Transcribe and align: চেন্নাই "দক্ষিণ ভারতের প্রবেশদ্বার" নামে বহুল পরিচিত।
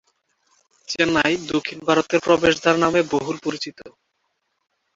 চেন্নাই 0.87 1.33
"দক্ষিণ 1.51 1.79
ভারতের 1.87 2.19
প্রবেশদ্বার" 2.19 2.75
নামে 2.79 3.01
বহুল 3.13 3.37
পরিচিত। 3.43 3.77